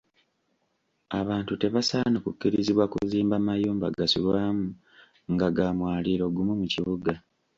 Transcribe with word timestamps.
Abantu 1.19 1.53
tebasaana 1.61 2.17
kukkirizibwa 2.25 2.85
kuzimba 2.93 3.35
mayumba 3.47 3.87
gasulwamu 3.97 4.67
nga 5.33 5.47
ga 5.55 5.67
mwaliiro 5.77 6.25
gumu 6.35 6.53
mu 6.59 6.67
kibuga. 6.73 7.13